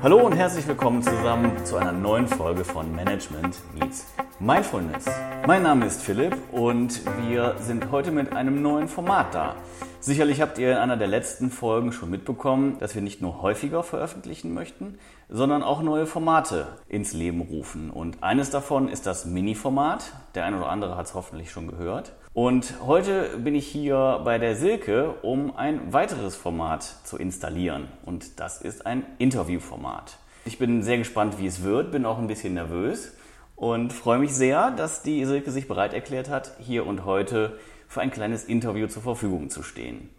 Hallo 0.00 0.18
und 0.18 0.32
herzlich 0.32 0.64
willkommen 0.68 1.02
zusammen 1.02 1.50
zu 1.64 1.76
einer 1.76 1.90
neuen 1.90 2.28
Folge 2.28 2.64
von 2.64 2.94
Management 2.94 3.56
Meets 3.74 4.06
Mindfulness. 4.38 5.06
Mein 5.44 5.64
Name 5.64 5.86
ist 5.86 6.02
Philipp 6.02 6.36
und 6.52 7.00
wir 7.26 7.56
sind 7.58 7.90
heute 7.90 8.12
mit 8.12 8.32
einem 8.32 8.62
neuen 8.62 8.86
Format 8.86 9.34
da. 9.34 9.56
Sicherlich 10.00 10.40
habt 10.40 10.58
ihr 10.58 10.70
in 10.70 10.76
einer 10.78 10.96
der 10.96 11.08
letzten 11.08 11.50
Folgen 11.50 11.90
schon 11.90 12.08
mitbekommen, 12.08 12.78
dass 12.78 12.94
wir 12.94 13.02
nicht 13.02 13.20
nur 13.20 13.42
häufiger 13.42 13.82
veröffentlichen 13.82 14.54
möchten, 14.54 14.96
sondern 15.28 15.64
auch 15.64 15.82
neue 15.82 16.06
Formate 16.06 16.68
ins 16.88 17.12
Leben 17.12 17.40
rufen. 17.40 17.90
Und 17.90 18.22
eines 18.22 18.50
davon 18.50 18.88
ist 18.88 19.06
das 19.06 19.26
Mini-Format. 19.26 20.12
Der 20.36 20.44
eine 20.44 20.58
oder 20.58 20.68
andere 20.68 20.96
hat 20.96 21.06
es 21.06 21.14
hoffentlich 21.14 21.50
schon 21.50 21.66
gehört. 21.66 22.12
Und 22.32 22.74
heute 22.86 23.38
bin 23.38 23.56
ich 23.56 23.66
hier 23.66 24.20
bei 24.24 24.38
der 24.38 24.54
Silke, 24.54 25.14
um 25.22 25.56
ein 25.56 25.92
weiteres 25.92 26.36
Format 26.36 26.84
zu 27.02 27.16
installieren. 27.16 27.88
Und 28.04 28.38
das 28.38 28.62
ist 28.62 28.86
ein 28.86 29.04
Interviewformat. 29.18 30.16
Ich 30.44 30.58
bin 30.58 30.84
sehr 30.84 30.98
gespannt, 30.98 31.40
wie 31.40 31.46
es 31.46 31.64
wird, 31.64 31.90
bin 31.90 32.06
auch 32.06 32.18
ein 32.18 32.28
bisschen 32.28 32.54
nervös 32.54 33.12
und 33.56 33.92
freue 33.92 34.20
mich 34.20 34.32
sehr, 34.32 34.70
dass 34.70 35.02
die 35.02 35.24
Silke 35.24 35.50
sich 35.50 35.66
bereit 35.66 35.92
erklärt 35.92 36.30
hat, 36.30 36.52
hier 36.60 36.86
und 36.86 37.04
heute 37.04 37.58
für 37.88 38.00
ein 38.00 38.10
kleines 38.10 38.44
Interview 38.44 38.86
zur 38.86 39.02
Verfügung 39.02 39.50
zu 39.50 39.62
stehen. 39.62 40.10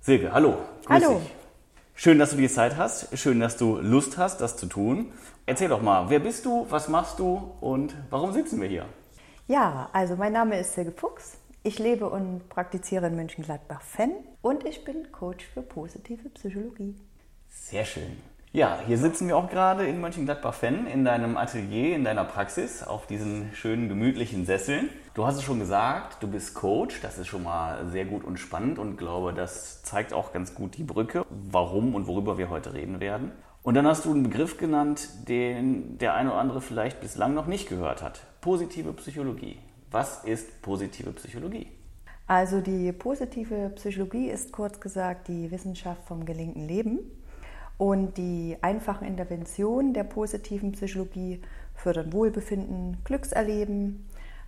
Silke, 0.00 0.32
hallo. 0.32 0.58
Grüß 0.84 1.04
hallo. 1.04 1.18
Dich. 1.18 1.34
Schön, 1.94 2.18
dass 2.18 2.30
du 2.30 2.36
die 2.36 2.48
Zeit 2.48 2.76
hast. 2.76 3.16
Schön, 3.18 3.40
dass 3.40 3.56
du 3.56 3.78
Lust 3.80 4.18
hast, 4.18 4.40
das 4.40 4.56
zu 4.56 4.66
tun. 4.66 5.12
Erzähl 5.46 5.68
doch 5.68 5.80
mal, 5.80 6.10
wer 6.10 6.20
bist 6.20 6.44
du, 6.44 6.66
was 6.68 6.88
machst 6.88 7.18
du 7.18 7.54
und 7.60 7.94
warum 8.10 8.32
sitzen 8.32 8.60
wir 8.60 8.68
hier? 8.68 8.84
Ja, 9.48 9.88
also 9.92 10.14
mein 10.14 10.32
Name 10.32 10.58
ist 10.60 10.74
Silke 10.74 10.92
Fuchs. 10.92 11.38
Ich 11.62 11.78
lebe 11.78 12.08
und 12.08 12.48
praktiziere 12.48 13.06
in 13.06 13.16
Mönchengladbach-Fenn 13.16 14.12
und 14.42 14.64
ich 14.64 14.84
bin 14.84 15.10
Coach 15.10 15.44
für 15.46 15.62
positive 15.62 16.28
Psychologie. 16.28 16.94
Sehr 17.48 17.84
schön. 17.84 18.16
Ja, 18.52 18.78
hier 18.86 18.98
sitzen 18.98 19.26
wir 19.26 19.36
auch 19.36 19.50
gerade 19.50 19.86
in 19.86 20.00
Mönchengladbach-Fenn 20.00 20.86
in 20.86 21.04
deinem 21.04 21.36
Atelier, 21.36 21.96
in 21.96 22.04
deiner 22.04 22.24
Praxis, 22.24 22.82
auf 22.82 23.06
diesen 23.06 23.50
schönen, 23.54 23.88
gemütlichen 23.88 24.46
Sesseln. 24.46 24.90
Du 25.16 25.24
hast 25.24 25.36
es 25.36 25.44
schon 25.44 25.58
gesagt, 25.58 26.22
du 26.22 26.28
bist 26.28 26.52
Coach. 26.52 27.00
Das 27.00 27.16
ist 27.16 27.28
schon 27.28 27.42
mal 27.42 27.86
sehr 27.86 28.04
gut 28.04 28.22
und 28.22 28.36
spannend 28.36 28.78
und 28.78 28.98
glaube, 28.98 29.32
das 29.32 29.82
zeigt 29.82 30.12
auch 30.12 30.30
ganz 30.30 30.54
gut 30.54 30.76
die 30.76 30.82
Brücke, 30.82 31.24
warum 31.30 31.94
und 31.94 32.06
worüber 32.06 32.36
wir 32.36 32.50
heute 32.50 32.74
reden 32.74 33.00
werden. 33.00 33.32
Und 33.62 33.72
dann 33.76 33.86
hast 33.86 34.04
du 34.04 34.10
einen 34.10 34.24
Begriff 34.24 34.58
genannt, 34.58 35.08
den 35.26 35.96
der 35.96 36.12
eine 36.12 36.32
oder 36.32 36.38
andere 36.38 36.60
vielleicht 36.60 37.00
bislang 37.00 37.32
noch 37.32 37.46
nicht 37.46 37.66
gehört 37.66 38.02
hat. 38.02 38.20
Positive 38.42 38.92
Psychologie. 38.92 39.58
Was 39.90 40.22
ist 40.24 40.60
positive 40.60 41.12
Psychologie? 41.12 41.68
Also 42.26 42.60
die 42.60 42.92
positive 42.92 43.70
Psychologie 43.76 44.28
ist 44.28 44.52
kurz 44.52 44.78
gesagt 44.80 45.28
die 45.28 45.50
Wissenschaft 45.50 46.06
vom 46.06 46.26
gelingenden 46.26 46.68
Leben. 46.68 46.98
Und 47.78 48.18
die 48.18 48.58
einfachen 48.60 49.06
Interventionen 49.06 49.94
der 49.94 50.04
positiven 50.04 50.72
Psychologie 50.72 51.40
fördern 51.74 52.12
Wohlbefinden, 52.12 52.98
Glückserleben, 53.04 54.06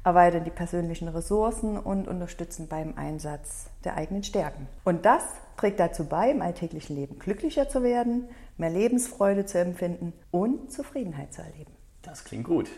erweitern 0.08 0.44
die 0.44 0.50
persönlichen 0.50 1.08
Ressourcen 1.08 1.76
und 1.76 2.08
unterstützen 2.08 2.66
beim 2.68 2.94
Einsatz 2.96 3.66
der 3.84 3.96
eigenen 3.96 4.22
Stärken. 4.22 4.66
Und 4.84 5.04
das 5.04 5.22
trägt 5.56 5.78
dazu 5.78 6.04
bei, 6.04 6.30
im 6.30 6.42
alltäglichen 6.42 6.96
Leben 6.96 7.18
glücklicher 7.18 7.68
zu 7.68 7.82
werden, 7.82 8.28
mehr 8.56 8.70
Lebensfreude 8.70 9.44
zu 9.44 9.58
empfinden 9.58 10.12
und 10.30 10.72
Zufriedenheit 10.72 11.32
zu 11.34 11.42
erleben. 11.42 11.72
Das 12.02 12.24
klingt 12.24 12.44
gut. 12.44 12.70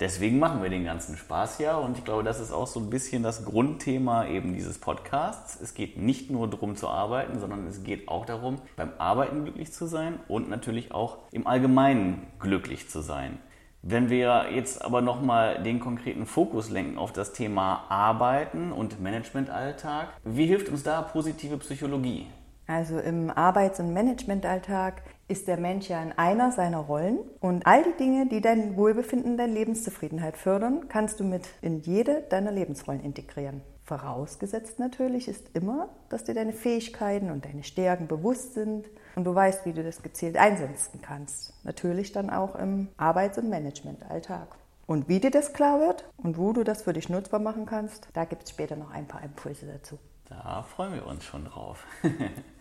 Deswegen 0.00 0.40
machen 0.40 0.60
wir 0.60 0.70
den 0.70 0.84
ganzen 0.84 1.16
Spaß 1.16 1.58
ja 1.60 1.76
und 1.76 1.96
ich 1.96 2.04
glaube, 2.04 2.24
das 2.24 2.40
ist 2.40 2.50
auch 2.50 2.66
so 2.66 2.80
ein 2.80 2.90
bisschen 2.90 3.22
das 3.22 3.44
Grundthema 3.44 4.26
eben 4.26 4.52
dieses 4.52 4.78
Podcasts. 4.78 5.58
Es 5.60 5.72
geht 5.72 5.96
nicht 5.96 6.32
nur 6.32 6.50
darum 6.50 6.74
zu 6.74 6.88
arbeiten, 6.88 7.38
sondern 7.38 7.64
es 7.68 7.84
geht 7.84 8.08
auch 8.08 8.26
darum, 8.26 8.60
beim 8.74 8.90
Arbeiten 8.98 9.44
glücklich 9.44 9.72
zu 9.72 9.86
sein 9.86 10.18
und 10.26 10.50
natürlich 10.50 10.92
auch 10.92 11.18
im 11.30 11.46
Allgemeinen 11.46 12.26
glücklich 12.40 12.90
zu 12.90 13.02
sein. 13.02 13.38
Wenn 13.86 14.08
wir 14.08 14.46
jetzt 14.50 14.82
aber 14.82 15.02
nochmal 15.02 15.62
den 15.62 15.78
konkreten 15.78 16.24
Fokus 16.24 16.70
lenken 16.70 16.96
auf 16.96 17.12
das 17.12 17.34
Thema 17.34 17.84
Arbeiten 17.90 18.72
und 18.72 18.98
Managementalltag, 19.02 20.08
wie 20.24 20.46
hilft 20.46 20.70
uns 20.70 20.84
da 20.84 21.02
positive 21.02 21.58
Psychologie? 21.58 22.26
Also 22.66 22.98
im 22.98 23.28
Arbeits- 23.28 23.80
und 23.80 23.92
Managementalltag 23.92 25.02
ist 25.28 25.48
der 25.48 25.58
Mensch 25.58 25.88
ja 25.88 26.02
in 26.02 26.12
einer 26.12 26.52
seiner 26.52 26.78
Rollen 26.78 27.18
und 27.40 27.66
all 27.66 27.82
die 27.82 27.96
Dinge, 27.96 28.26
die 28.26 28.40
dein 28.40 28.76
Wohlbefinden, 28.76 29.36
deine 29.36 29.52
Lebenszufriedenheit 29.52 30.36
fördern, 30.36 30.88
kannst 30.88 31.20
du 31.20 31.24
mit 31.24 31.48
in 31.62 31.80
jede 31.80 32.22
deiner 32.22 32.52
Lebensrollen 32.52 33.02
integrieren. 33.02 33.62
Vorausgesetzt 33.84 34.78
natürlich 34.78 35.28
ist 35.28 35.50
immer, 35.54 35.90
dass 36.08 36.24
dir 36.24 36.34
deine 36.34 36.54
Fähigkeiten 36.54 37.30
und 37.30 37.44
deine 37.44 37.62
Stärken 37.62 38.06
bewusst 38.06 38.54
sind 38.54 38.86
und 39.14 39.24
du 39.24 39.34
weißt, 39.34 39.66
wie 39.66 39.74
du 39.74 39.82
das 39.82 40.02
gezielt 40.02 40.36
einsetzen 40.36 41.00
kannst. 41.02 41.52
Natürlich 41.64 42.12
dann 42.12 42.30
auch 42.30 42.56
im 42.56 42.88
Arbeits- 42.96 43.38
und 43.38 43.50
Managementalltag. 43.50 44.56
Und 44.86 45.08
wie 45.08 45.20
dir 45.20 45.30
das 45.30 45.52
klar 45.52 45.80
wird 45.80 46.04
und 46.16 46.36
wo 46.38 46.52
du 46.52 46.64
das 46.64 46.82
für 46.82 46.92
dich 46.92 47.08
nutzbar 47.08 47.40
machen 47.40 47.66
kannst, 47.66 48.08
da 48.12 48.24
gibt 48.24 48.44
es 48.44 48.50
später 48.50 48.76
noch 48.76 48.90
ein 48.90 49.06
paar 49.06 49.22
Impulse 49.22 49.66
dazu. 49.66 49.98
Da 50.28 50.62
freuen 50.62 50.94
wir 50.94 51.06
uns 51.06 51.24
schon 51.24 51.44
drauf. 51.44 51.86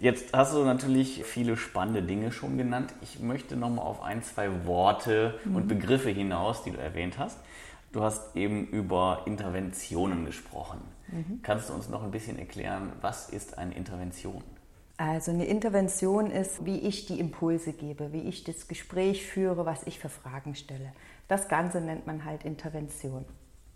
Jetzt 0.00 0.32
hast 0.32 0.54
du 0.54 0.64
natürlich 0.64 1.22
viele 1.24 1.58
spannende 1.58 2.02
Dinge 2.02 2.32
schon 2.32 2.56
genannt. 2.56 2.94
Ich 3.02 3.20
möchte 3.20 3.54
nochmal 3.54 3.84
auf 3.84 4.02
ein, 4.02 4.22
zwei 4.22 4.64
Worte 4.64 5.38
mhm. 5.44 5.56
und 5.56 5.68
Begriffe 5.68 6.08
hinaus, 6.08 6.62
die 6.62 6.70
du 6.70 6.78
erwähnt 6.78 7.18
hast. 7.18 7.38
Du 7.92 8.02
hast 8.02 8.34
eben 8.34 8.66
über 8.68 9.24
Interventionen 9.26 10.24
gesprochen. 10.24 10.80
Mhm. 11.08 11.40
Kannst 11.42 11.68
du 11.68 11.74
uns 11.74 11.90
noch 11.90 12.02
ein 12.02 12.12
bisschen 12.12 12.38
erklären, 12.38 12.92
was 13.02 13.28
ist 13.28 13.58
eine 13.58 13.74
Intervention? 13.74 14.42
Also 14.96 15.32
eine 15.32 15.44
Intervention 15.44 16.30
ist, 16.30 16.64
wie 16.64 16.78
ich 16.78 17.04
die 17.04 17.20
Impulse 17.20 17.74
gebe, 17.74 18.10
wie 18.14 18.22
ich 18.22 18.42
das 18.42 18.68
Gespräch 18.68 19.26
führe, 19.26 19.66
was 19.66 19.86
ich 19.86 19.98
für 19.98 20.08
Fragen 20.08 20.54
stelle. 20.54 20.92
Das 21.28 21.48
Ganze 21.48 21.82
nennt 21.82 22.06
man 22.06 22.24
halt 22.24 22.44
Intervention. 22.44 23.26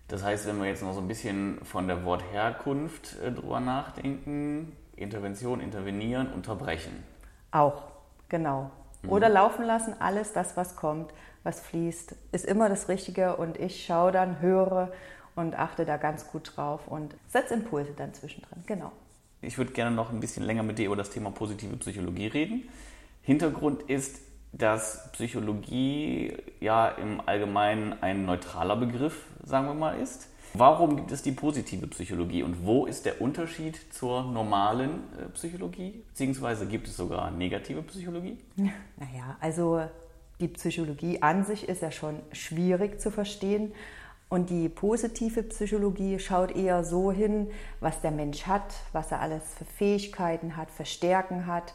Das 0.09 0.23
heißt, 0.23 0.47
wenn 0.47 0.59
wir 0.59 0.69
jetzt 0.69 0.83
noch 0.83 0.95
so 0.95 1.01
ein 1.01 1.09
bisschen 1.09 1.59
von 1.65 1.87
der 1.87 2.03
Wortherkunft 2.07 3.19
äh, 3.23 3.31
drüber 3.31 3.61
nachdenken, 3.61 4.73
Intervention, 4.97 5.61
intervenieren, 5.61 6.33
unterbrechen. 6.33 7.03
Auch, 7.51 7.85
genau. 8.29 8.71
Mhm. 9.03 9.11
Oder 9.11 9.29
laufen 9.29 9.65
lassen, 9.65 9.95
alles 9.99 10.33
das, 10.33 10.57
was 10.57 10.77
kommt, 10.77 11.13
was 11.43 11.61
fließt, 11.61 12.15
ist 12.33 12.45
immer 12.45 12.69
das 12.69 12.89
Richtige 12.89 13.37
und 13.37 13.59
ich 13.59 13.85
schaue 13.85 14.13
dann, 14.13 14.41
höre 14.41 14.93
und 15.37 15.59
achte 15.59 15.85
da 15.85 15.97
ganz 15.97 16.29
gut 16.29 16.57
drauf 16.57 16.87
und 16.87 17.15
setze 17.29 17.55
Impulse 17.55 17.93
dann 17.97 18.15
zwischendrin. 18.15 18.63
Genau. 18.67 18.93
Ich 19.43 19.59
würde 19.59 19.73
gerne 19.73 19.95
noch 19.95 20.11
ein 20.11 20.21
bisschen 20.21 20.45
länger 20.45 20.63
mit 20.63 20.79
dir 20.79 20.87
über 20.87 20.97
das 20.97 21.11
Thema 21.11 21.31
positive 21.31 21.77
Psychologie 21.77 22.29
reden. 22.29 22.69
Hintergrund 23.23 23.83
ist, 23.83 24.21
dass 24.53 25.11
Psychologie 25.13 26.37
ja 26.61 26.89
im 26.89 27.21
Allgemeinen 27.27 27.95
ein 28.03 28.25
neutraler 28.25 28.77
Begriff, 28.77 29.27
sagen 29.43 29.67
wir 29.67 29.75
mal, 29.75 29.99
ist. 29.99 30.29
Warum 30.57 30.95
gibt 30.95 31.11
es 31.11 31.21
die 31.21 31.33
positive 31.33 31.89
Psychologie 31.89 32.45
und 32.45 32.65
wo 32.65 32.87
ist 32.87 33.07
der 33.07 33.21
Unterschied 33.21 33.93
zur 33.93 34.23
normalen 34.23 35.03
äh, 35.19 35.29
Psychologie? 35.31 36.05
Beziehungsweise 36.11 36.67
gibt 36.67 36.87
es 36.87 36.97
sogar 36.97 37.33
negative 37.33 37.83
Psychologie? 37.83 38.39
Naja, 38.57 39.37
also 39.41 39.83
die 40.39 40.47
Psychologie 40.47 41.21
an 41.21 41.45
sich 41.45 41.69
ist 41.69 41.83
ja 41.83 41.91
schon 41.91 42.21
schwierig 42.31 43.01
zu 43.01 43.11
verstehen. 43.11 43.73
Und 44.29 44.49
die 44.49 44.69
positive 44.69 45.43
Psychologie 45.43 46.21
schaut 46.21 46.55
eher 46.55 46.85
so 46.85 47.11
hin, 47.11 47.49
was 47.81 48.01
der 48.01 48.13
Mensch 48.13 48.47
hat, 48.47 48.75
was 48.93 49.11
er 49.11 49.21
alles 49.21 49.43
für 49.59 49.65
Fähigkeiten 49.65 50.57
hat, 50.57 50.71
für 50.71 50.85
Stärken 50.85 51.47
hat 51.47 51.75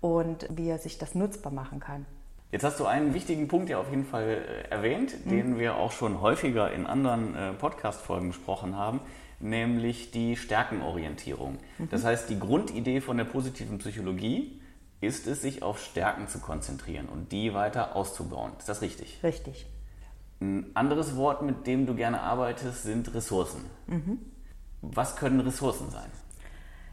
und 0.00 0.46
wie 0.50 0.68
er 0.68 0.78
sich 0.78 0.98
das 0.98 1.16
nutzbar 1.16 1.52
machen 1.52 1.80
kann. 1.80 2.06
Jetzt 2.52 2.64
hast 2.64 2.80
du 2.80 2.86
einen 2.86 3.14
wichtigen 3.14 3.46
Punkt 3.46 3.68
ja 3.68 3.78
auf 3.78 3.90
jeden 3.90 4.04
Fall 4.04 4.24
äh, 4.24 4.68
erwähnt, 4.70 5.24
mhm. 5.24 5.30
den 5.30 5.58
wir 5.58 5.76
auch 5.76 5.92
schon 5.92 6.20
häufiger 6.20 6.72
in 6.72 6.84
anderen 6.86 7.36
äh, 7.36 7.52
Podcast-Folgen 7.52 8.28
besprochen 8.28 8.76
haben, 8.76 9.00
nämlich 9.38 10.10
die 10.10 10.36
Stärkenorientierung. 10.36 11.58
Mhm. 11.78 11.88
Das 11.90 12.04
heißt, 12.04 12.28
die 12.28 12.40
Grundidee 12.40 13.00
von 13.00 13.16
der 13.16 13.24
positiven 13.24 13.78
Psychologie 13.78 14.60
ist 15.00 15.28
es, 15.28 15.42
sich 15.42 15.62
auf 15.62 15.80
Stärken 15.80 16.26
zu 16.26 16.40
konzentrieren 16.40 17.08
und 17.08 17.30
die 17.30 17.54
weiter 17.54 17.94
auszubauen. 17.94 18.52
Ist 18.58 18.68
das 18.68 18.82
richtig? 18.82 19.20
Richtig. 19.22 19.66
Ein 20.40 20.70
anderes 20.74 21.16
Wort, 21.16 21.42
mit 21.42 21.66
dem 21.66 21.86
du 21.86 21.94
gerne 21.94 22.20
arbeitest, 22.20 22.82
sind 22.82 23.14
Ressourcen. 23.14 23.64
Mhm. 23.86 24.18
Was 24.82 25.14
können 25.16 25.40
Ressourcen 25.40 25.90
sein? 25.90 26.10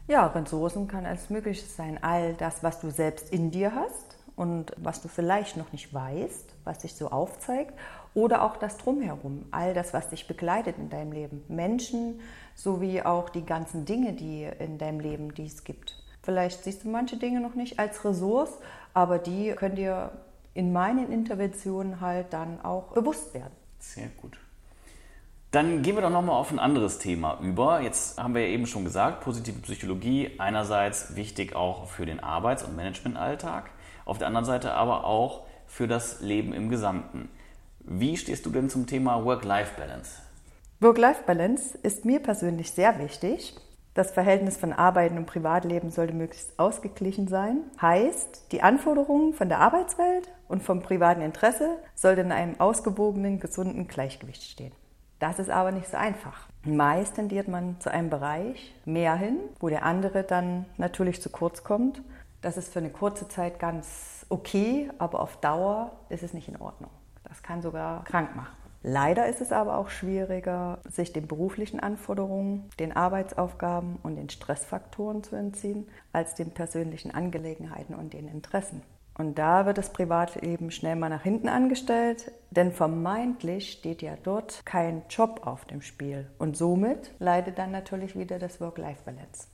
Ja, 0.06 0.26
Ressourcen 0.28 0.86
kann 0.86 1.04
alles 1.04 1.30
Mögliche 1.30 1.66
sein. 1.66 1.98
All 2.02 2.34
das, 2.34 2.62
was 2.62 2.80
du 2.80 2.90
selbst 2.90 3.32
in 3.32 3.50
dir 3.50 3.74
hast 3.74 4.17
und 4.38 4.72
was 4.76 5.02
du 5.02 5.08
vielleicht 5.08 5.56
noch 5.56 5.72
nicht 5.72 5.92
weißt, 5.92 6.54
was 6.64 6.82
sich 6.82 6.94
so 6.94 7.10
aufzeigt, 7.10 7.74
oder 8.14 8.42
auch 8.42 8.56
das 8.56 8.78
Drumherum, 8.78 9.44
all 9.50 9.74
das, 9.74 9.92
was 9.92 10.08
dich 10.08 10.26
begleitet 10.26 10.78
in 10.78 10.88
deinem 10.88 11.12
Leben, 11.12 11.44
Menschen 11.48 12.20
sowie 12.54 13.02
auch 13.02 13.28
die 13.28 13.44
ganzen 13.44 13.84
Dinge, 13.84 14.12
die 14.12 14.48
in 14.58 14.78
deinem 14.78 15.00
Leben 15.00 15.34
die 15.34 15.46
es 15.46 15.64
gibt. 15.64 16.02
Vielleicht 16.22 16.64
siehst 16.64 16.84
du 16.84 16.88
manche 16.88 17.16
Dinge 17.16 17.40
noch 17.40 17.54
nicht 17.54 17.78
als 17.78 18.04
Ressource, 18.04 18.58
aber 18.94 19.18
die 19.18 19.52
können 19.52 19.76
dir 19.76 20.12
in 20.54 20.72
meinen 20.72 21.12
Interventionen 21.12 22.00
halt 22.00 22.32
dann 22.32 22.60
auch 22.64 22.92
bewusst 22.92 23.34
werden. 23.34 23.52
Sehr 23.78 24.08
gut. 24.20 24.38
Dann 25.50 25.80
gehen 25.82 25.94
wir 25.94 26.02
doch 26.02 26.10
nochmal 26.10 26.36
auf 26.36 26.50
ein 26.50 26.58
anderes 26.58 26.98
Thema 26.98 27.38
über. 27.40 27.80
Jetzt 27.80 28.20
haben 28.22 28.34
wir 28.34 28.42
ja 28.42 28.48
eben 28.48 28.66
schon 28.66 28.84
gesagt, 28.84 29.22
positive 29.24 29.58
Psychologie 29.60 30.32
einerseits 30.38 31.16
wichtig 31.16 31.56
auch 31.56 31.86
für 31.86 32.04
den 32.04 32.20
Arbeits- 32.20 32.64
und 32.64 32.76
Managementalltag, 32.76 33.70
auf 34.08 34.18
der 34.18 34.26
anderen 34.26 34.46
Seite 34.46 34.72
aber 34.72 35.04
auch 35.04 35.44
für 35.66 35.86
das 35.86 36.20
Leben 36.20 36.52
im 36.52 36.68
Gesamten. 36.70 37.28
Wie 37.80 38.16
stehst 38.16 38.46
du 38.46 38.50
denn 38.50 38.70
zum 38.70 38.86
Thema 38.86 39.24
Work-Life-Balance? 39.24 40.22
Work-Life-Balance 40.80 41.78
ist 41.82 42.04
mir 42.04 42.20
persönlich 42.20 42.70
sehr 42.72 42.98
wichtig. 42.98 43.56
Das 43.94 44.12
Verhältnis 44.12 44.56
von 44.56 44.72
Arbeiten 44.72 45.18
und 45.18 45.26
Privatleben 45.26 45.90
sollte 45.90 46.14
möglichst 46.14 46.58
ausgeglichen 46.58 47.26
sein. 47.26 47.62
Heißt, 47.82 48.52
die 48.52 48.62
Anforderungen 48.62 49.34
von 49.34 49.48
der 49.48 49.58
Arbeitswelt 49.58 50.28
und 50.46 50.62
vom 50.62 50.82
privaten 50.82 51.20
Interesse 51.20 51.78
sollten 51.94 52.26
in 52.26 52.32
einem 52.32 52.60
ausgewogenen, 52.60 53.40
gesunden 53.40 53.88
Gleichgewicht 53.88 54.44
stehen. 54.44 54.72
Das 55.18 55.40
ist 55.40 55.50
aber 55.50 55.72
nicht 55.72 55.90
so 55.90 55.96
einfach. 55.96 56.46
Meist 56.64 57.16
tendiert 57.16 57.48
man 57.48 57.80
zu 57.80 57.90
einem 57.90 58.08
Bereich 58.08 58.72
mehr 58.84 59.16
hin, 59.16 59.38
wo 59.58 59.68
der 59.68 59.82
andere 59.84 60.22
dann 60.22 60.66
natürlich 60.76 61.20
zu 61.20 61.30
kurz 61.30 61.64
kommt. 61.64 62.00
Das 62.40 62.56
ist 62.56 62.72
für 62.72 62.78
eine 62.78 62.90
kurze 62.90 63.28
Zeit 63.28 63.58
ganz 63.58 64.24
okay, 64.28 64.90
aber 64.98 65.20
auf 65.20 65.38
Dauer 65.40 65.92
ist 66.08 66.22
es 66.22 66.34
nicht 66.34 66.48
in 66.48 66.56
Ordnung. 66.60 66.90
Das 67.24 67.42
kann 67.42 67.62
sogar 67.62 68.04
krank 68.04 68.36
machen. 68.36 68.56
Leider 68.82 69.26
ist 69.26 69.40
es 69.40 69.50
aber 69.50 69.76
auch 69.76 69.90
schwieriger, 69.90 70.78
sich 70.88 71.12
den 71.12 71.26
beruflichen 71.26 71.80
Anforderungen, 71.80 72.70
den 72.78 72.92
Arbeitsaufgaben 72.92 73.98
und 74.04 74.14
den 74.14 74.30
Stressfaktoren 74.30 75.24
zu 75.24 75.34
entziehen, 75.34 75.88
als 76.12 76.36
den 76.36 76.52
persönlichen 76.52 77.10
Angelegenheiten 77.10 77.94
und 77.94 78.12
den 78.12 78.28
Interessen. 78.28 78.82
Und 79.18 79.36
da 79.36 79.66
wird 79.66 79.78
das 79.78 79.92
Privatleben 79.92 80.70
schnell 80.70 80.94
mal 80.94 81.08
nach 81.08 81.24
hinten 81.24 81.48
angestellt, 81.48 82.30
denn 82.52 82.70
vermeintlich 82.70 83.72
steht 83.72 84.00
ja 84.00 84.14
dort 84.22 84.64
kein 84.64 85.02
Job 85.10 85.40
auf 85.44 85.64
dem 85.64 85.82
Spiel. 85.82 86.30
Und 86.38 86.56
somit 86.56 87.10
leidet 87.18 87.58
dann 87.58 87.72
natürlich 87.72 88.16
wieder 88.16 88.38
das 88.38 88.60
Work-Life-Balance. 88.60 89.48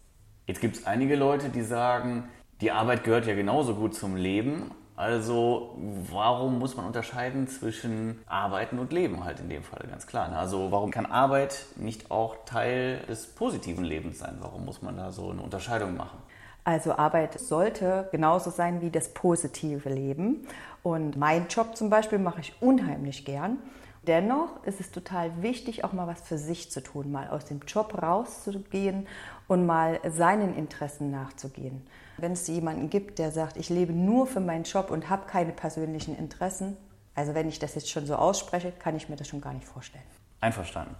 Jetzt 0.46 0.60
gibt 0.60 0.76
es 0.76 0.86
einige 0.86 1.16
Leute, 1.16 1.48
die 1.48 1.62
sagen, 1.62 2.28
die 2.60 2.70
Arbeit 2.70 3.04
gehört 3.04 3.26
ja 3.26 3.34
genauso 3.34 3.74
gut 3.74 3.94
zum 3.94 4.16
Leben. 4.16 4.70
Also 4.96 5.76
warum 6.10 6.60
muss 6.60 6.76
man 6.76 6.86
unterscheiden 6.86 7.48
zwischen 7.48 8.22
Arbeiten 8.26 8.78
und 8.78 8.92
Leben 8.92 9.24
halt 9.24 9.40
in 9.40 9.48
dem 9.48 9.64
Fall 9.64 9.84
ganz 9.90 10.06
klar. 10.06 10.28
Ne? 10.28 10.38
Also 10.38 10.70
warum 10.70 10.92
kann 10.92 11.04
Arbeit 11.04 11.66
nicht 11.76 12.12
auch 12.12 12.36
Teil 12.44 12.98
des 13.08 13.26
positiven 13.26 13.84
Lebens 13.84 14.20
sein? 14.20 14.36
Warum 14.40 14.64
muss 14.64 14.82
man 14.82 14.96
da 14.96 15.10
so 15.10 15.30
eine 15.30 15.42
Unterscheidung 15.42 15.96
machen? 15.96 16.18
Also 16.62 16.96
Arbeit 16.96 17.38
sollte 17.40 18.08
genauso 18.12 18.50
sein 18.50 18.80
wie 18.80 18.90
das 18.90 19.12
positive 19.12 19.88
Leben. 19.88 20.46
Und 20.82 21.16
mein 21.16 21.48
Job 21.48 21.76
zum 21.76 21.90
Beispiel 21.90 22.18
mache 22.18 22.40
ich 22.40 22.54
unheimlich 22.62 23.24
gern. 23.24 23.58
Dennoch 24.06 24.62
ist 24.64 24.80
es 24.80 24.90
total 24.90 25.42
wichtig, 25.42 25.84
auch 25.84 25.92
mal 25.92 26.06
was 26.06 26.20
für 26.20 26.36
sich 26.36 26.70
zu 26.70 26.82
tun, 26.82 27.10
mal 27.10 27.28
aus 27.28 27.46
dem 27.46 27.60
Job 27.60 28.02
rauszugehen 28.02 29.06
und 29.48 29.64
mal 29.64 30.00
seinen 30.08 30.54
Interessen 30.56 31.10
nachzugehen. 31.10 31.86
Wenn 32.18 32.32
es 32.32 32.46
jemanden 32.46 32.90
gibt, 32.90 33.18
der 33.18 33.30
sagt, 33.30 33.56
ich 33.56 33.70
lebe 33.70 33.92
nur 33.92 34.26
für 34.26 34.40
meinen 34.40 34.64
Job 34.64 34.90
und 34.90 35.08
habe 35.08 35.26
keine 35.26 35.52
persönlichen 35.52 36.16
Interessen, 36.16 36.76
also 37.14 37.34
wenn 37.34 37.48
ich 37.48 37.58
das 37.58 37.74
jetzt 37.74 37.90
schon 37.90 38.06
so 38.06 38.16
ausspreche, 38.16 38.72
kann 38.72 38.96
ich 38.96 39.08
mir 39.08 39.16
das 39.16 39.28
schon 39.28 39.40
gar 39.40 39.54
nicht 39.54 39.66
vorstellen. 39.66 40.04
Einverstanden. 40.40 40.96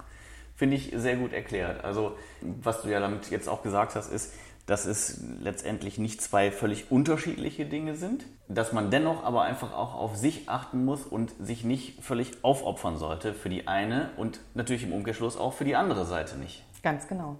Finde 0.54 0.76
ich 0.76 0.92
sehr 0.94 1.16
gut 1.16 1.32
erklärt. 1.32 1.84
Also 1.84 2.16
was 2.40 2.82
du 2.82 2.88
ja 2.88 3.00
damit 3.00 3.30
jetzt 3.30 3.48
auch 3.48 3.62
gesagt 3.62 3.96
hast, 3.96 4.10
ist, 4.12 4.32
dass 4.66 4.86
es 4.86 5.20
letztendlich 5.40 5.98
nicht 5.98 6.22
zwei 6.22 6.50
völlig 6.50 6.90
unterschiedliche 6.90 7.66
Dinge 7.66 7.94
sind, 7.96 8.24
dass 8.48 8.72
man 8.72 8.90
dennoch 8.90 9.22
aber 9.22 9.42
einfach 9.42 9.74
auch 9.74 9.94
auf 9.94 10.16
sich 10.16 10.48
achten 10.48 10.84
muss 10.84 11.04
und 11.04 11.32
sich 11.38 11.64
nicht 11.64 12.02
völlig 12.02 12.42
aufopfern 12.42 12.96
sollte 12.96 13.34
für 13.34 13.50
die 13.50 13.68
eine 13.68 14.10
und 14.16 14.40
natürlich 14.54 14.84
im 14.84 14.92
Umkehrschluss 14.92 15.36
auch 15.36 15.52
für 15.52 15.64
die 15.64 15.76
andere 15.76 16.06
Seite 16.06 16.36
nicht. 16.38 16.64
Ganz 16.82 17.06
genau. 17.06 17.36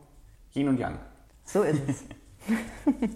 Yin 0.55 0.69
und 0.69 0.79
Yang. 0.79 0.99
So 1.45 1.63
ist 1.63 1.83
es. 1.89 2.05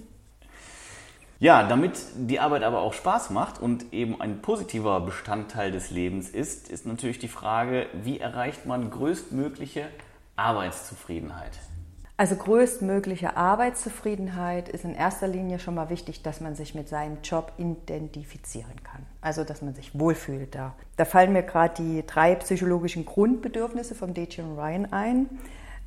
ja, 1.38 1.66
damit 1.68 1.98
die 2.16 2.40
Arbeit 2.40 2.62
aber 2.62 2.80
auch 2.80 2.94
Spaß 2.94 3.30
macht 3.30 3.60
und 3.60 3.92
eben 3.92 4.20
ein 4.20 4.40
positiver 4.40 5.00
Bestandteil 5.00 5.70
des 5.70 5.90
Lebens 5.90 6.30
ist, 6.30 6.70
ist 6.70 6.86
natürlich 6.86 7.18
die 7.18 7.28
Frage, 7.28 7.86
wie 8.02 8.20
erreicht 8.20 8.64
man 8.66 8.90
größtmögliche 8.90 9.88
Arbeitszufriedenheit? 10.36 11.58
Also 12.20 12.34
größtmögliche 12.34 13.36
Arbeitszufriedenheit 13.36 14.68
ist 14.68 14.84
in 14.84 14.96
erster 14.96 15.28
Linie 15.28 15.60
schon 15.60 15.76
mal 15.76 15.88
wichtig, 15.88 16.20
dass 16.24 16.40
man 16.40 16.56
sich 16.56 16.74
mit 16.74 16.88
seinem 16.88 17.18
Job 17.22 17.52
identifizieren 17.58 18.82
kann. 18.82 19.06
Also 19.20 19.44
dass 19.44 19.62
man 19.62 19.72
sich 19.72 19.96
wohlfühlt 19.96 20.52
da. 20.52 20.74
Da 20.96 21.04
fallen 21.04 21.32
mir 21.32 21.44
gerade 21.44 21.80
die 21.80 22.04
drei 22.04 22.34
psychologischen 22.34 23.06
Grundbedürfnisse 23.06 23.94
vom 23.94 24.14
D.J. 24.14 24.44
Ryan 24.56 24.92
ein. 24.92 25.28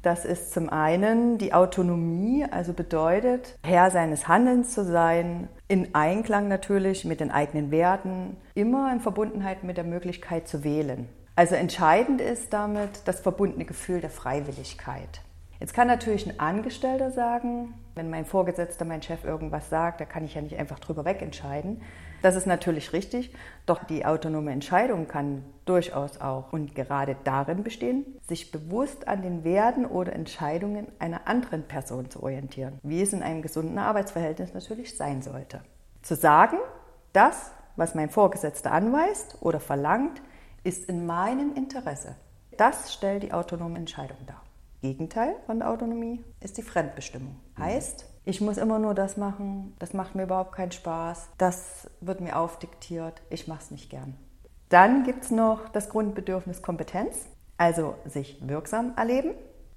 Das 0.04 0.24
ist 0.24 0.54
zum 0.54 0.70
einen 0.70 1.38
die 1.38 1.54
Autonomie, 1.54 2.46
also 2.50 2.72
bedeutet, 2.72 3.58
Herr 3.62 3.92
seines 3.92 4.30
Handelns 4.30 4.74
zu 4.74 4.86
sein, 4.86 5.50
in 5.68 5.94
Einklang 5.94 6.48
natürlich 6.48 7.04
mit 7.04 7.20
den 7.20 7.30
eigenen 7.30 7.72
Werten, 7.72 8.38
immer 8.56 8.90
in 8.94 9.02
Verbundenheit 9.02 9.66
mit 9.66 9.76
der 9.76 9.84
Möglichkeit 9.84 10.48
zu 10.48 10.64
wählen. 10.64 11.10
Also 11.36 11.56
entscheidend 11.56 12.22
ist 12.22 12.54
damit 12.54 13.02
das 13.04 13.20
verbundene 13.20 13.66
Gefühl 13.66 14.00
der 14.00 14.10
Freiwilligkeit. 14.10 15.22
Jetzt 15.62 15.76
kann 15.76 15.88
natürlich 15.88 16.28
ein 16.28 16.40
Angestellter 16.40 17.12
sagen, 17.12 17.76
wenn 17.94 18.10
mein 18.10 18.26
Vorgesetzter, 18.26 18.84
mein 18.84 19.04
Chef 19.04 19.24
irgendwas 19.24 19.70
sagt, 19.70 20.02
da 20.02 20.06
kann 20.06 20.26
ich 20.26 20.34
ja 20.34 20.42
nicht 20.42 20.58
einfach 20.58 20.80
drüber 20.80 21.06
wegentscheiden. 21.06 21.84
Das 22.24 22.36
ist 22.36 22.48
natürlich 22.48 22.94
richtig, 22.94 23.32
doch 23.68 23.84
die 23.84 24.04
autonome 24.04 24.52
Entscheidung 24.52 25.08
kann 25.08 25.46
durchaus 25.66 26.20
auch 26.20 26.52
und 26.52 26.74
gerade 26.74 27.16
darin 27.26 27.62
bestehen, 27.62 28.08
sich 28.28 28.52
bewusst 28.52 29.08
an 29.08 29.22
den 29.22 29.44
Werten 29.44 29.86
oder 29.86 30.14
Entscheidungen 30.14 30.88
einer 30.98 31.28
anderen 31.28 31.62
Person 31.62 32.10
zu 32.10 32.24
orientieren, 32.24 32.80
wie 32.82 33.04
es 33.04 33.14
in 33.14 33.22
einem 33.22 33.44
gesunden 33.44 33.78
Arbeitsverhältnis 33.78 34.56
natürlich 34.56 34.98
sein 34.98 35.22
sollte. 35.22 35.62
Zu 36.02 36.16
sagen, 36.16 36.58
das, 37.14 37.52
was 37.76 37.94
mein 37.94 38.10
Vorgesetzter 38.10 38.72
anweist 38.72 39.38
oder 39.42 39.60
verlangt, 39.60 40.24
ist 40.64 40.90
in 40.90 41.06
meinem 41.06 41.54
Interesse. 41.54 42.16
Das 42.58 42.96
stellt 42.96 43.22
die 43.22 43.32
autonome 43.32 43.78
Entscheidung 43.78 44.18
dar. 44.26 44.42
Gegenteil 44.82 45.36
von 45.46 45.60
der 45.60 45.70
Autonomie 45.70 46.24
ist 46.40 46.58
die 46.58 46.64
Fremdbestimmung. 46.64 47.36
Heißt, 47.58 48.06
ich 48.26 48.42
muss 48.42 48.58
immer 48.58 48.80
nur 48.80 48.96
das 48.96 49.16
machen, 49.16 49.76
das 49.78 49.94
macht 49.94 50.16
mir 50.16 50.24
überhaupt 50.24 50.54
keinen 50.54 50.72
Spaß, 50.72 51.30
das 51.38 51.90
wird 52.02 52.20
mir 52.20 52.38
aufdiktiert, 52.38 53.22
ich 53.30 53.48
mache 53.48 53.62
es 53.62 53.72
nicht 53.72 53.90
gern. 53.90 54.16
Dann 54.70 55.04
gibt 55.04 55.26
es 55.26 55.32
noch 55.32 55.70
das 55.70 55.90
Grundbedürfnis 55.90 56.62
Kompetenz, 56.62 57.28
also 57.58 57.96
sich 58.06 58.48
wirksam 58.48 58.94
erleben, 58.96 59.34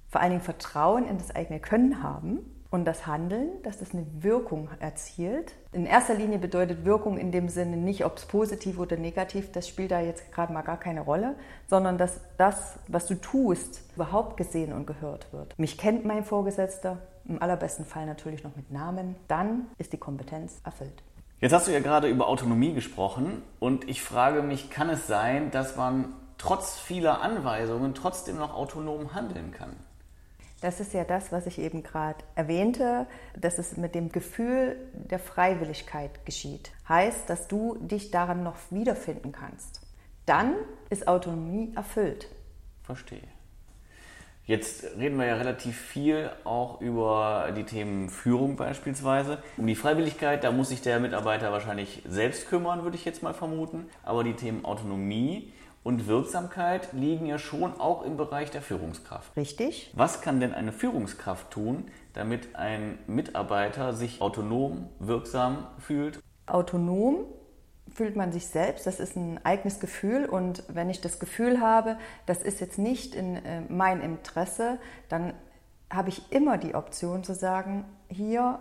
vor 0.07 0.21
allen 0.21 0.31
Dingen 0.31 0.43
Vertrauen 0.43 1.07
in 1.07 1.17
das 1.17 1.35
eigene 1.35 1.59
Können 1.59 2.01
haben 2.01 2.54
und 2.75 2.85
das 2.85 3.07
Handeln, 3.07 3.49
dass 3.63 3.79
das 3.79 3.93
eine 3.93 4.05
Wirkung 4.19 4.69
erzielt. 4.79 5.53
In 5.71 5.85
erster 5.85 6.13
Linie 6.13 6.37
bedeutet 6.37 6.85
Wirkung 6.85 7.17
in 7.17 7.31
dem 7.31 7.49
Sinne 7.49 7.77
nicht, 7.77 8.05
ob 8.05 8.17
es 8.17 8.25
positiv 8.25 8.77
oder 8.77 8.97
negativ, 8.97 9.51
das 9.51 9.67
spielt 9.67 9.91
da 9.91 10.01
jetzt 10.01 10.31
gerade 10.31 10.53
mal 10.53 10.61
gar 10.61 10.77
keine 10.77 11.01
Rolle, 11.01 11.35
sondern 11.67 11.97
dass 11.97 12.19
das, 12.37 12.77
was 12.87 13.07
du 13.07 13.15
tust, 13.15 13.81
überhaupt 13.95 14.37
gesehen 14.37 14.73
und 14.73 14.85
gehört 14.85 15.31
wird. 15.33 15.57
Mich 15.57 15.77
kennt 15.77 16.05
mein 16.05 16.23
Vorgesetzter, 16.23 16.99
im 17.27 17.41
allerbesten 17.41 17.85
Fall 17.85 18.05
natürlich 18.05 18.43
noch 18.43 18.55
mit 18.55 18.71
Namen, 18.71 19.15
dann 19.27 19.67
ist 19.77 19.93
die 19.93 19.97
Kompetenz 19.97 20.59
erfüllt. 20.63 21.01
Jetzt 21.39 21.53
hast 21.53 21.67
du 21.67 21.71
ja 21.71 21.79
gerade 21.79 22.07
über 22.07 22.27
Autonomie 22.27 22.73
gesprochen 22.73 23.41
und 23.59 23.87
ich 23.89 24.01
frage 24.01 24.41
mich, 24.41 24.69
kann 24.69 24.89
es 24.89 25.07
sein, 25.07 25.49
dass 25.51 25.75
man 25.75 26.13
trotz 26.37 26.77
vieler 26.77 27.21
Anweisungen 27.21 27.93
trotzdem 27.93 28.37
noch 28.37 28.53
autonom 28.53 29.13
handeln 29.13 29.51
kann? 29.51 29.75
Das 30.61 30.79
ist 30.79 30.93
ja 30.93 31.03
das, 31.03 31.31
was 31.31 31.47
ich 31.47 31.59
eben 31.59 31.83
gerade 31.83 32.23
erwähnte, 32.35 33.07
dass 33.37 33.59
es 33.59 33.77
mit 33.77 33.93
dem 33.93 34.11
Gefühl 34.11 34.77
der 34.93 35.19
Freiwilligkeit 35.19 36.25
geschieht. 36.25 36.71
Heißt, 36.87 37.29
dass 37.29 37.47
du 37.47 37.77
dich 37.79 38.11
daran 38.11 38.43
noch 38.43 38.55
wiederfinden 38.69 39.31
kannst. 39.31 39.81
Dann 40.25 40.55
ist 40.89 41.07
Autonomie 41.07 41.71
erfüllt. 41.75 42.27
Verstehe. 42.83 43.27
Jetzt 44.47 44.83
reden 44.97 45.17
wir 45.17 45.25
ja 45.25 45.35
relativ 45.37 45.75
viel 45.75 46.29
auch 46.43 46.79
über 46.79 47.51
die 47.57 47.63
Themen 47.63 48.09
Führung 48.09 48.55
beispielsweise. 48.55 49.39
Um 49.57 49.65
die 49.65 49.75
Freiwilligkeit, 49.75 50.43
da 50.43 50.51
muss 50.51 50.69
sich 50.69 50.83
der 50.83 50.99
Mitarbeiter 50.99 51.51
wahrscheinlich 51.51 52.03
selbst 52.07 52.47
kümmern, 52.47 52.83
würde 52.83 52.95
ich 52.95 53.05
jetzt 53.05 53.23
mal 53.23 53.33
vermuten. 53.33 53.89
Aber 54.03 54.23
die 54.23 54.35
Themen 54.35 54.63
Autonomie, 54.63 55.51
und 55.85 56.07
Wirksamkeit 56.07 56.93
liegen 56.93 57.27
ja 57.27 57.37
schon 57.37 57.79
auch 57.79 58.01
im 58.01 58.17
Bereich 58.17 58.49
der 58.49 58.63
Führungskraft. 58.63 59.37
Richtig. 59.37 59.91
Was 59.93 60.19
kann 60.19 60.39
denn 60.39 60.51
eine 60.51 60.71
Führungskraft 60.71 61.51
tun, 61.51 61.91
damit 62.13 62.55
ein 62.55 62.97
Mitarbeiter 63.05 63.93
sich 63.93 64.19
autonom, 64.19 64.89
wirksam 64.97 65.67
fühlt? 65.77 66.19
Autonom 66.47 67.25
fühlt 67.93 68.15
man 68.15 68.31
sich 68.31 68.47
selbst, 68.47 68.87
das 68.87 68.99
ist 68.99 69.15
ein 69.15 69.39
eigenes 69.45 69.79
Gefühl 69.79 70.25
und 70.25 70.63
wenn 70.69 70.89
ich 70.89 71.01
das 71.01 71.19
Gefühl 71.19 71.61
habe, 71.61 71.97
das 72.25 72.41
ist 72.41 72.61
jetzt 72.61 72.79
nicht 72.79 73.13
in 73.13 73.35
äh, 73.35 73.61
mein 73.69 74.01
Interesse, 74.01 74.79
dann 75.07 75.33
habe 75.93 76.09
ich 76.09 76.31
immer 76.31 76.57
die 76.57 76.73
Option 76.73 77.23
zu 77.23 77.35
sagen, 77.35 77.85
hier 78.09 78.57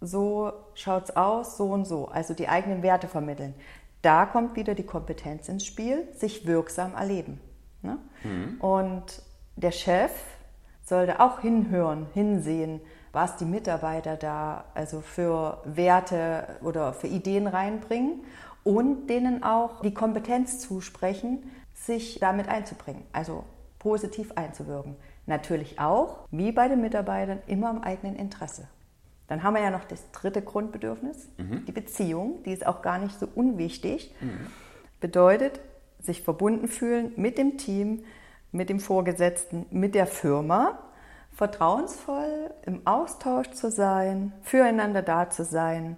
so 0.00 0.50
schaut 0.74 1.04
es 1.04 1.16
aus, 1.16 1.58
so 1.58 1.66
und 1.66 1.84
so, 1.84 2.08
also 2.08 2.32
die 2.32 2.48
eigenen 2.48 2.82
Werte 2.82 3.06
vermitteln 3.06 3.54
da 4.04 4.26
kommt 4.26 4.56
wieder 4.56 4.74
die 4.74 4.84
Kompetenz 4.84 5.48
ins 5.48 5.64
Spiel, 5.64 6.08
sich 6.12 6.46
wirksam 6.46 6.94
erleben. 6.94 7.40
Ne? 7.82 7.98
Mhm. 8.22 8.60
Und 8.60 9.22
der 9.56 9.72
Chef 9.72 10.12
sollte 10.82 11.20
auch 11.20 11.40
hinhören, 11.40 12.06
hinsehen, 12.12 12.80
was 13.12 13.36
die 13.36 13.44
Mitarbeiter 13.44 14.16
da 14.16 14.64
also 14.74 15.00
für 15.00 15.62
Werte 15.64 16.58
oder 16.62 16.92
für 16.92 17.06
Ideen 17.06 17.46
reinbringen 17.46 18.24
und 18.64 19.06
denen 19.08 19.42
auch 19.42 19.80
die 19.82 19.94
Kompetenz 19.94 20.58
zusprechen, 20.58 21.50
sich 21.74 22.18
damit 22.18 22.48
einzubringen, 22.48 23.04
also 23.12 23.44
positiv 23.78 24.32
einzuwirken. 24.36 24.96
Natürlich 25.26 25.78
auch, 25.78 26.26
wie 26.30 26.52
bei 26.52 26.68
den 26.68 26.80
Mitarbeitern, 26.80 27.40
immer 27.46 27.70
im 27.70 27.82
eigenen 27.82 28.16
Interesse. 28.16 28.68
Dann 29.28 29.42
haben 29.42 29.54
wir 29.54 29.62
ja 29.62 29.70
noch 29.70 29.84
das 29.84 30.10
dritte 30.12 30.42
Grundbedürfnis, 30.42 31.28
mhm. 31.38 31.64
die 31.64 31.72
Beziehung, 31.72 32.42
die 32.44 32.52
ist 32.52 32.66
auch 32.66 32.82
gar 32.82 32.98
nicht 32.98 33.18
so 33.18 33.26
unwichtig. 33.34 34.14
Mhm. 34.20 34.46
Bedeutet, 35.00 35.60
sich 36.00 36.22
verbunden 36.22 36.68
fühlen 36.68 37.12
mit 37.16 37.38
dem 37.38 37.56
Team, 37.56 38.04
mit 38.52 38.68
dem 38.68 38.80
Vorgesetzten, 38.80 39.66
mit 39.70 39.94
der 39.94 40.06
Firma, 40.06 40.78
vertrauensvoll 41.32 42.50
im 42.64 42.86
Austausch 42.86 43.50
zu 43.50 43.70
sein, 43.70 44.32
füreinander 44.42 45.02
da 45.02 45.30
zu 45.30 45.44
sein, 45.44 45.96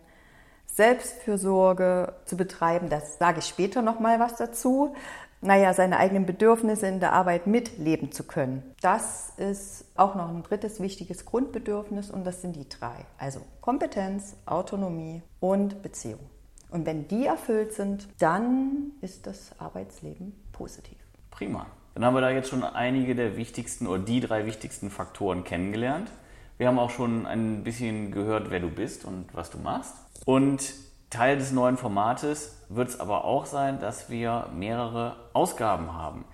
Selbstfürsorge 0.66 2.14
zu 2.26 2.36
betreiben, 2.36 2.88
das 2.90 3.18
sage 3.18 3.38
ich 3.38 3.46
später 3.46 3.82
noch 3.82 3.98
mal 3.98 4.20
was 4.20 4.36
dazu. 4.36 4.94
Naja, 5.40 5.74
seine 5.74 5.98
eigenen 5.98 6.26
Bedürfnisse 6.26 6.86
in 6.86 6.98
der 6.98 7.12
Arbeit 7.12 7.46
mitleben 7.46 8.10
zu 8.10 8.24
können. 8.24 8.62
Das 8.80 9.32
ist 9.36 9.84
auch 9.94 10.14
noch 10.14 10.28
ein 10.28 10.42
drittes 10.42 10.80
wichtiges 10.80 11.24
Grundbedürfnis 11.24 12.10
und 12.10 12.24
das 12.24 12.40
sind 12.40 12.56
die 12.56 12.68
drei. 12.68 13.04
Also 13.18 13.40
Kompetenz, 13.60 14.36
Autonomie 14.46 15.22
und 15.40 15.82
Beziehung. 15.82 16.20
Und 16.70 16.86
wenn 16.86 17.06
die 17.06 17.26
erfüllt 17.26 17.72
sind, 17.72 18.08
dann 18.18 18.92
ist 19.00 19.26
das 19.26 19.52
Arbeitsleben 19.58 20.32
positiv. 20.52 20.98
Prima. 21.30 21.66
Dann 21.94 22.04
haben 22.04 22.14
wir 22.14 22.20
da 22.20 22.30
jetzt 22.30 22.50
schon 22.50 22.62
einige 22.62 23.14
der 23.14 23.36
wichtigsten 23.36 23.86
oder 23.86 24.02
die 24.02 24.20
drei 24.20 24.46
wichtigsten 24.46 24.90
Faktoren 24.90 25.44
kennengelernt. 25.44 26.10
Wir 26.58 26.68
haben 26.68 26.78
auch 26.78 26.90
schon 26.90 27.26
ein 27.26 27.62
bisschen 27.64 28.10
gehört, 28.10 28.50
wer 28.50 28.60
du 28.60 28.68
bist 28.68 29.04
und 29.04 29.26
was 29.34 29.50
du 29.50 29.58
machst. 29.58 29.94
Und 30.24 30.74
Teil 31.10 31.38
des 31.38 31.52
neuen 31.52 31.76
Formates 31.76 32.56
wird 32.68 32.88
es 32.88 33.00
aber 33.00 33.24
auch 33.24 33.46
sein, 33.46 33.80
dass 33.80 34.10
wir 34.10 34.48
mehrere 34.54 35.16
Ausgaben 35.32 35.94
haben. 35.94 36.24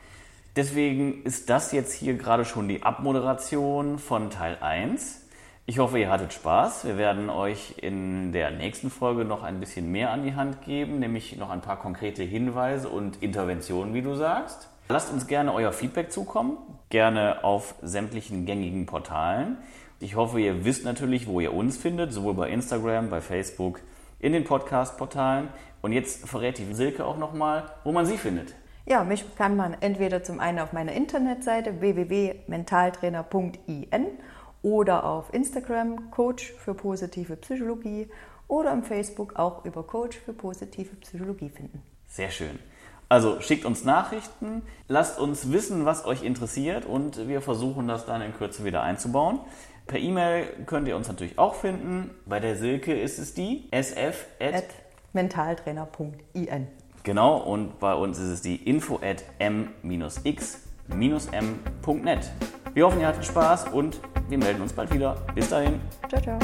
Deswegen 0.57 1.23
ist 1.23 1.51
das 1.51 1.73
jetzt 1.73 1.93
hier 1.93 2.15
gerade 2.15 2.45
schon 2.45 2.69
die 2.69 2.83
Abmoderation 2.83 3.99
von 3.99 4.31
Teil 4.31 4.59
1. 4.61 5.23
Ich 5.65 5.79
hoffe, 5.79 5.99
ihr 5.99 6.11
hattet 6.11 6.33
Spaß. 6.33 6.85
Wir 6.85 6.99
werden 6.99 7.31
euch 7.31 7.75
in 7.79 8.33
der 8.33 8.51
nächsten 8.51 8.91
Folge 8.91 9.25
noch 9.25 9.43
ein 9.43 9.61
bisschen 9.61 9.93
mehr 9.93 10.11
an 10.11 10.25
die 10.25 10.35
Hand 10.35 10.63
geben, 10.63 10.99
nämlich 10.99 11.37
noch 11.37 11.51
ein 11.51 11.61
paar 11.61 11.79
konkrete 11.79 12.23
Hinweise 12.23 12.89
und 12.89 13.23
Interventionen, 13.23 13.95
wie 13.95 14.03
du 14.03 14.15
sagst. 14.15 14.69
Lasst 14.89 15.13
uns 15.13 15.27
gerne 15.27 15.55
euer 15.55 15.73
Feedback 15.73 16.13
zukommen, 16.13 16.59
gerne 16.91 17.45
auf 17.45 17.75
sämtlichen 17.81 18.45
gängigen 18.45 18.87
Portalen. 18.87 19.59
Ich 20.01 20.17
hoffe, 20.17 20.41
ihr 20.41 20.65
wisst 20.65 20.85
natürlich, 20.85 21.29
wo 21.29 21.41
ihr 21.41 21.55
uns 21.55 21.77
findet, 21.77 22.13
sowohl 22.13 22.35
bei 22.35 22.51
Instagram, 22.51 23.09
bei 23.09 23.21
Facebook, 23.21 23.81
in 24.23 24.33
den 24.33 24.45
Podcast-Portalen. 24.45 25.51
Und 25.83 25.93
jetzt 25.93 26.27
verrät 26.27 26.57
die 26.57 26.73
Silke 26.73 27.05
auch 27.05 27.19
nochmal, 27.19 27.65
wo 27.85 27.93
man 27.93 28.07
sie 28.07 28.17
findet. 28.17 28.55
Ja, 28.87 29.05
mich 29.05 29.37
kann 29.37 29.55
man 29.57 29.77
entweder 29.81 30.25
zum 30.25 30.41
einen 30.41 30.59
auf 30.59 30.73
meiner 30.73 30.93
Internetseite 30.93 31.81
www.mentaltrainer.in 31.81 34.07
oder 34.63 35.05
auf 35.05 35.35
Instagram 35.35 36.11
Coach 36.11 36.53
für 36.53 36.73
positive 36.75 37.37
Psychologie 37.37 38.09
oder 38.49 38.73
im 38.73 38.83
Facebook 38.83 39.37
auch 39.37 39.65
über 39.65 39.83
Coach 39.83 40.19
für 40.19 40.33
positive 40.33 40.97
Psychologie 40.97 41.51
finden. 41.51 41.83
Sehr 42.07 42.31
schön. 42.31 42.59
Also 43.13 43.41
schickt 43.43 43.67
uns 43.67 43.85
Nachrichten, 43.85 44.63
lasst 44.89 45.21
uns 45.21 45.53
wissen, 45.53 45.85
was 45.85 46.07
euch 46.07 46.23
interessiert 46.23 46.87
und 46.87 47.29
wir 47.29 47.43
versuchen 47.43 47.87
das 47.87 48.07
dann 48.07 48.23
in 48.23 48.33
Kürze 48.33 48.65
wieder 48.65 48.83
einzubauen. 48.83 49.41
Per 49.87 49.99
E-Mail 49.99 50.47
könnt 50.65 50.89
ihr 50.89 50.97
uns 50.97 51.09
natürlich 51.09 51.39
auch 51.39 51.55
finden. 51.55 52.09
Bei 52.25 52.41
der 52.41 52.57
Silke 52.57 52.99
ist 52.99 53.19
es 53.19 53.35
die 53.35 53.69
sf.mentaltrainer.in. 53.71 56.69
Genau, 57.03 57.37
und 57.37 57.79
bei 57.81 57.95
uns 57.95 58.19
ist 58.19 58.29
es 58.29 58.41
die 58.41 58.57
info 58.57 58.99
at 59.03 59.25
m-x-m.net. 59.39 60.71
Wir 62.73 62.87
hoffen, 62.87 62.99
ihr 62.99 63.09
hattet 63.09 63.27
Spaß 63.27 63.69
und 63.75 64.01
wir 64.31 64.39
melden 64.39 64.63
uns 64.63 64.73
bald 64.73 64.91
wieder. 64.95 65.19
Bis 65.35 65.51
dahin. 65.51 65.83
Ciao, 66.09 66.23
ciao. 66.23 66.39